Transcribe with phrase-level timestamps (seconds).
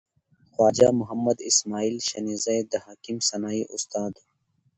[0.51, 4.21] خواجه محمد اسماعیل شنیزی د حکیم سنایی استاد و.